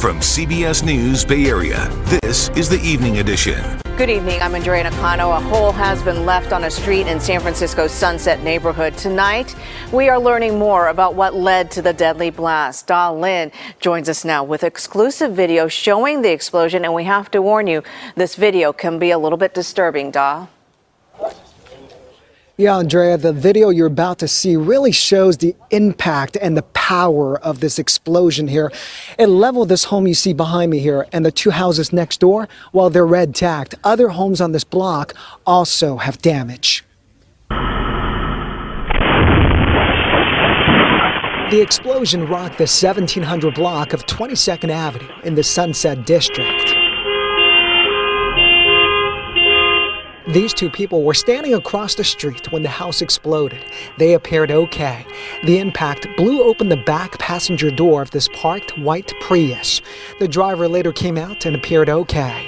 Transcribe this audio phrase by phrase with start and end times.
[0.00, 3.62] From CBS News Bay Area, this is the Evening Edition.
[3.98, 4.40] Good evening.
[4.40, 5.30] I'm Andrea Nakano.
[5.30, 8.96] A hole has been left on a street in San Francisco's Sunset neighborhood.
[8.96, 9.54] Tonight,
[9.92, 12.86] we are learning more about what led to the deadly blast.
[12.86, 16.86] Da Lin joins us now with exclusive video showing the explosion.
[16.86, 17.82] And we have to warn you,
[18.14, 20.46] this video can be a little bit disturbing, Da.
[22.56, 27.38] Yeah, Andrea, the video you're about to see really shows the impact and the power
[27.38, 28.72] of this explosion here.
[29.16, 32.48] It leveled this home you see behind me here and the two houses next door,
[32.72, 33.76] while they're red tacked.
[33.84, 35.14] Other homes on this block
[35.46, 36.84] also have damage.
[41.50, 46.79] The explosion rocked the 1700 block of 22nd Avenue in the Sunset District.
[50.28, 53.64] These two people were standing across the street when the house exploded.
[53.98, 55.06] They appeared okay.
[55.44, 59.80] The impact blew open the back passenger door of this parked white Prius.
[60.18, 62.46] The driver later came out and appeared okay.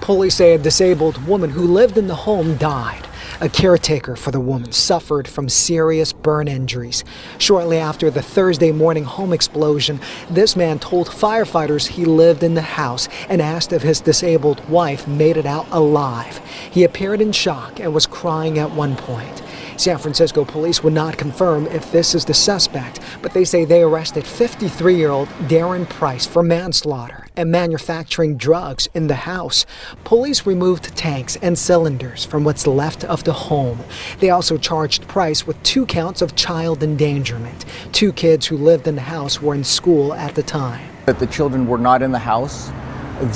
[0.00, 3.03] Police say a disabled woman who lived in the home died.
[3.40, 7.04] A caretaker for the woman suffered from serious burn injuries.
[7.38, 12.62] Shortly after the Thursday morning home explosion, this man told firefighters he lived in the
[12.62, 16.38] house and asked if his disabled wife made it out alive.
[16.70, 19.42] He appeared in shock and was crying at one point.
[19.76, 23.82] San Francisco police would not confirm if this is the suspect, but they say they
[23.82, 29.66] arrested 53 year old Darren Price for manslaughter and manufacturing drugs in the house.
[30.04, 33.80] Police removed tanks and cylinders from what's left of the home.
[34.20, 37.64] They also charged Price with two counts of child endangerment.
[37.92, 40.88] Two kids who lived in the house were in school at the time.
[41.06, 42.70] That the children were not in the house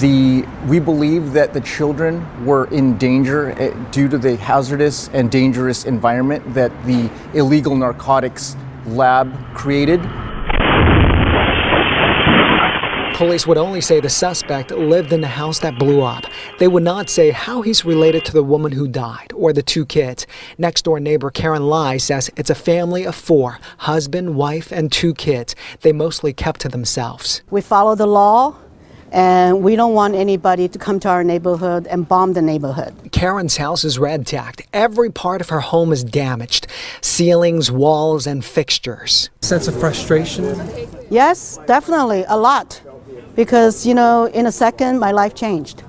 [0.00, 5.30] the, we believe that the children were in danger eh, due to the hazardous and
[5.30, 10.00] dangerous environment that the illegal narcotics lab created.
[13.19, 16.22] Police would only say the suspect lived in the house that blew up.
[16.61, 19.84] They would not say how he's related to the woman who died or the two
[19.84, 20.25] kids.
[20.56, 25.15] Next door neighbor Karen Lai says it's a family of four husband, wife, and two
[25.15, 25.56] kids.
[25.81, 27.43] They mostly kept to themselves.
[27.50, 28.56] We follow the law
[29.10, 32.94] and we don't want anybody to come to our neighborhood and bomb the neighborhood.
[33.10, 34.62] Karen's house is red tacked.
[34.72, 36.69] Every part of her home is damaged
[37.00, 39.28] ceilings, walls, and fixtures.
[39.41, 40.44] Sense of frustration?
[41.10, 42.81] Yes, definitely, a lot.
[43.38, 45.84] Because, you know, in a second, my life changed.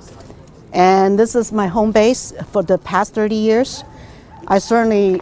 [0.72, 3.84] And this is my home base for the past 30 years.
[4.48, 5.22] I certainly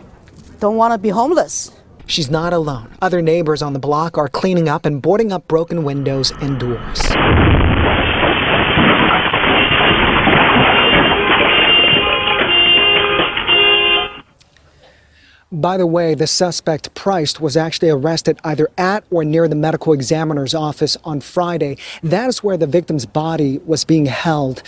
[0.59, 1.71] don't want to be homeless.
[2.05, 2.93] She's not alone.
[3.01, 6.99] Other neighbors on the block are cleaning up and boarding up broken windows and doors.
[15.67, 19.91] By the way, the suspect, Price, was actually arrested either at or near the medical
[19.91, 21.75] examiner's office on Friday.
[22.01, 24.63] That is where the victim's body was being held.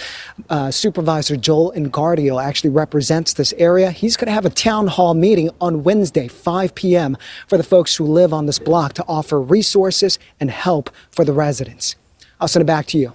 [0.50, 3.92] Uh, Supervisor Joel Engardio actually represents this area.
[3.92, 7.16] He's going to have a town hall meeting on Wednesday, 5 p.m.,
[7.48, 11.32] for the folks who live on this block to offer resources and help for the
[11.32, 11.96] residents.
[12.42, 13.14] I'll send it back to you.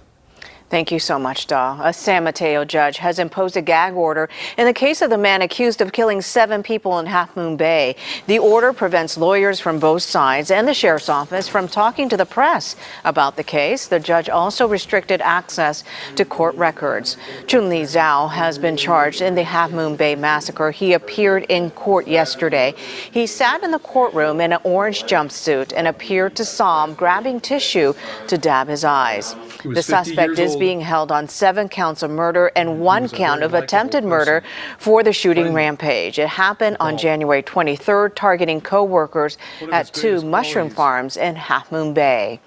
[0.67, 1.79] Thank you so much, Da.
[1.83, 4.27] A San Mateo judge has imposed a gag order
[4.57, 7.95] in the case of the man accused of killing seven people in Half Moon Bay.
[8.25, 12.25] The order prevents lawyers from both sides and the sheriff's office from talking to the
[12.25, 13.85] press about the case.
[13.87, 15.83] The judge also restricted access
[16.15, 17.15] to court records.
[17.45, 20.71] Chun-Li Zhao has been charged in the Half Moon Bay massacre.
[20.71, 22.73] He appeared in court yesterday.
[23.11, 27.93] He sat in the courtroom in an orange jumpsuit and appeared to sob, grabbing tissue
[28.27, 29.35] to dab his eyes.
[29.63, 34.03] The suspect is being held on seven counts of murder and one count of attempted
[34.03, 34.43] murder
[34.77, 36.19] for the shooting rampage.
[36.19, 39.37] It happened on January 23rd, targeting co-workers
[39.71, 42.39] at two mushroom farms in Half Moon Bay.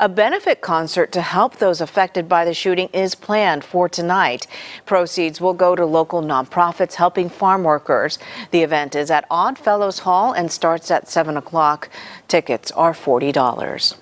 [0.00, 4.46] A benefit concert to help those affected by the shooting is planned for tonight.
[4.86, 8.16] Proceeds will go to local nonprofits helping farm workers.
[8.52, 11.88] The event is at Odd Fellows Hall and starts at 7 o'clock.
[12.28, 13.96] Tickets are $40.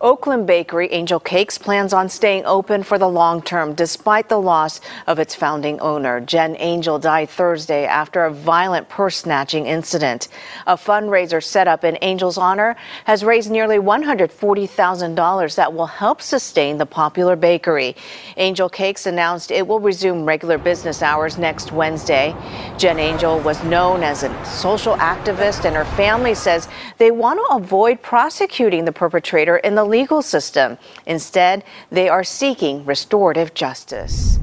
[0.00, 4.80] Oakland Bakery Angel Cakes plans on staying open for the long term despite the loss
[5.06, 6.20] of its founding owner.
[6.20, 10.28] Jen Angel died Thursday after a violent purse snatching incident.
[10.66, 16.76] A fundraiser set up in Angel's honor has raised nearly $140,000 that will help sustain
[16.76, 17.96] the popular bakery.
[18.36, 22.36] Angel Cakes announced it will resume regular business hours next Wednesday.
[22.76, 27.56] Jen Angel was known as a social activist, and her family says they want to
[27.56, 30.78] avoid prosecuting the perpetrator in the legal system.
[31.06, 34.38] Instead, they are seeking restorative justice.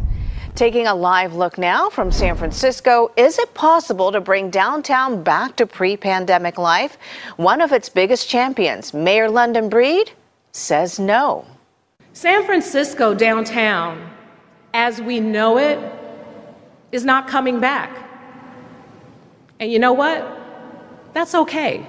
[0.55, 5.55] Taking a live look now from San Francisco, is it possible to bring downtown back
[5.55, 6.97] to pre pandemic life?
[7.37, 10.11] One of its biggest champions, Mayor London Breed,
[10.51, 11.45] says no.
[12.13, 14.07] San Francisco downtown,
[14.75, 15.79] as we know it,
[16.91, 17.89] is not coming back.
[19.59, 20.39] And you know what?
[21.13, 21.87] That's okay.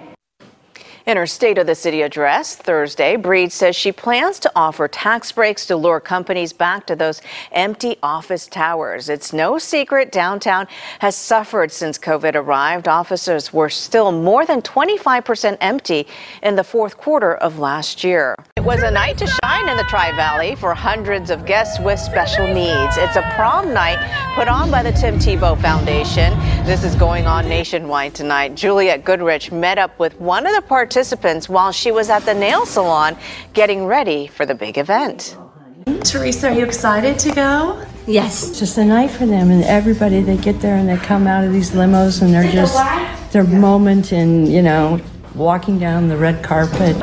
[1.07, 5.33] In her State of the City address Thursday, Breed says she plans to offer tax
[5.33, 7.21] breaks to lure companies back to those
[7.53, 9.11] empty office towers.
[9.11, 10.67] It's no secret downtown
[11.01, 12.89] has suffered since COVID arrived.
[12.89, 16.07] Offices were still more than 25% empty
[16.43, 18.35] in the fourth quarter of last year.
[18.65, 22.01] It was a night to shine in the Tri Valley for hundreds of guests with
[22.01, 22.97] special needs.
[22.97, 23.99] It's a prom night
[24.35, 26.33] put on by the Tim Tebow Foundation.
[26.65, 28.55] This is going on nationwide tonight.
[28.55, 32.65] Juliette Goodrich met up with one of the participants while she was at the nail
[32.65, 33.19] salon
[33.53, 35.37] getting ready for the big event.
[36.03, 37.85] Teresa, are you excited to go?
[38.07, 38.49] Yes.
[38.49, 41.45] It's just a night for them and everybody, they get there and they come out
[41.45, 42.75] of these limos and they're just
[43.31, 45.03] their moment in, you know,
[45.35, 46.97] walking down the red carpet.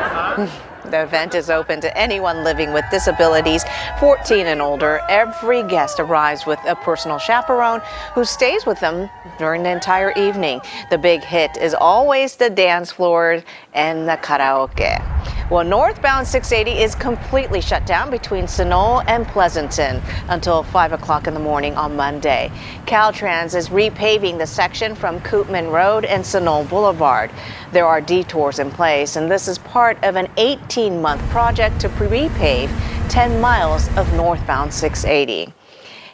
[0.91, 3.63] The event is open to anyone living with disabilities
[4.01, 4.99] 14 and older.
[5.07, 7.81] Every guest arrives with a personal chaperone
[8.13, 9.09] who stays with them
[9.39, 10.59] during the entire evening.
[10.89, 13.41] The big hit is always the dance floor
[13.73, 15.01] and the karaoke.
[15.51, 21.33] Well, northbound 680 is completely shut down between Sunol and Pleasanton until 5 o'clock in
[21.33, 22.49] the morning on Monday.
[22.85, 27.31] Caltrans is repaving the section from Koopman Road and Sunol Boulevard.
[27.73, 31.89] There are detours in place, and this is part of an 18 month project to
[31.89, 32.69] repave
[33.09, 35.53] 10 miles of northbound 680.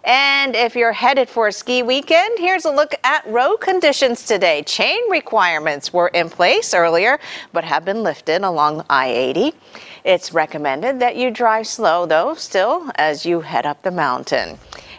[0.03, 4.63] And if you're headed for a ski weekend, here's a look at road conditions today.
[4.63, 7.19] Chain requirements were in place earlier,
[7.51, 9.53] but have been lifted along I 80.
[10.05, 14.57] It's recommended that you drive slow, though, still as you head up the mountain.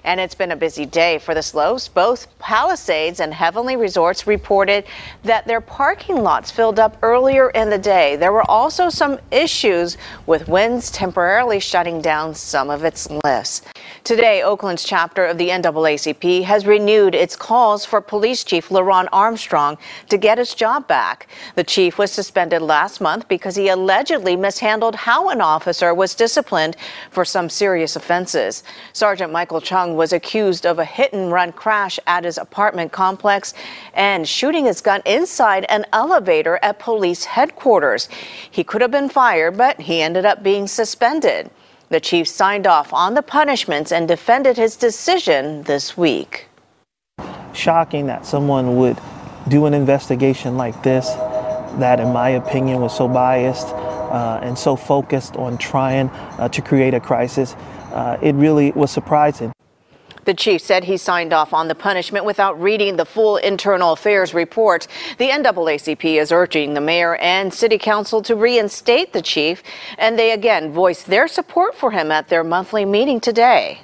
[0.08, 1.86] And it's been a busy day for the slopes.
[1.86, 4.84] Both Palisades and Heavenly Resorts reported
[5.22, 8.16] that their parking lots filled up earlier in the day.
[8.16, 13.60] There were also some issues with winds temporarily shutting down some of its lifts.
[14.02, 19.76] Today, Oakland's chapter of the NAACP has renewed its calls for Police Chief LeRonne Armstrong
[20.08, 21.28] to get his job back.
[21.54, 26.78] The chief was suspended last month because he allegedly mishandled how an officer was disciplined
[27.10, 28.64] for some serious offenses.
[28.94, 33.52] Sergeant Michael Chung was accused of a hit and run crash at his apartment complex
[33.92, 38.08] and shooting his gun inside an elevator at police headquarters.
[38.50, 41.50] He could have been fired, but he ended up being suspended.
[41.90, 46.46] The chief signed off on the punishments and defended his decision this week.
[47.52, 48.98] Shocking that someone would
[49.48, 51.08] do an investigation like this,
[51.80, 56.08] that, in my opinion, was so biased uh, and so focused on trying
[56.38, 57.54] uh, to create a crisis.
[57.92, 59.50] Uh, it really was surprising.
[60.28, 64.34] The chief said he signed off on the punishment without reading the full internal affairs
[64.34, 64.86] report.
[65.16, 69.62] The NAACP is urging the mayor and city council to reinstate the chief,
[69.96, 73.80] and they again voiced their support for him at their monthly meeting today.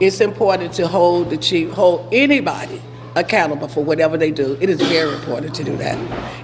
[0.00, 2.82] It's important to hold the chief, hold anybody
[3.14, 4.58] accountable for whatever they do.
[4.60, 5.96] It is very important to do that.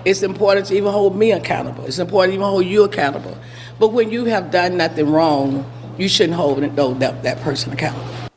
[0.04, 1.86] It's important to even hold me accountable.
[1.86, 3.36] It's important to even hold you accountable.
[3.80, 5.68] But when you have done nothing wrong,
[5.98, 8.29] you shouldn't hold that, that person accountable.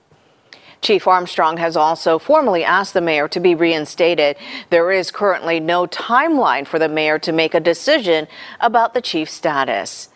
[0.83, 4.35] Chief Armstrong has also formally asked the mayor to be reinstated.
[4.69, 8.27] There is currently no timeline for the mayor to make a decision
[8.59, 10.09] about the chief's status.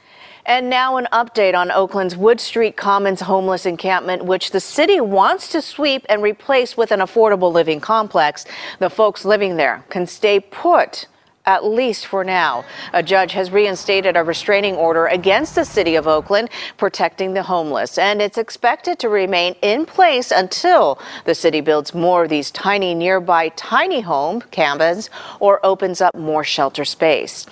[0.46, 5.50] And now an update on Oakland's Wood Street Commons homeless encampment, which the city wants
[5.54, 8.46] to sweep and replace with an affordable living complex.
[8.80, 11.08] The folks living there can stay put
[11.48, 12.64] at least for now.
[12.94, 17.98] A judge has reinstated a restraining order against the city of Oakland protecting the homeless,
[17.98, 22.94] and it's expected to remain in place until the city builds more of these tiny
[22.94, 27.48] nearby tiny home cabins or opens up more shelter space.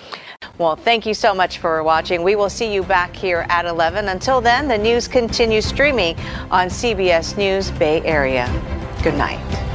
[0.58, 2.22] Well, thank you so much for watching.
[2.22, 4.08] We will see you back here at 11.
[4.08, 6.16] Until then, the news continues streaming
[6.50, 8.46] on CBS News Bay Area.
[9.02, 9.65] Good night.